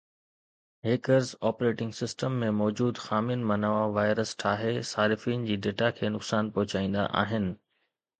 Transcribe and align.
hackers 0.85 1.33
operating 1.49 1.91
system 1.97 2.39
۾ 2.43 2.47
موجود 2.61 3.01
خامين 3.03 3.43
مان 3.51 3.61
نوان 3.65 3.93
وائرس 3.97 4.31
ٺاهي 4.45 4.73
صارفين 4.93 5.45
جي 5.51 5.59
ڊيٽا 5.67 5.91
کي 5.99 6.11
نقصان 6.15 6.51
پهچائيندا 6.57 7.05
آهن 7.23 7.47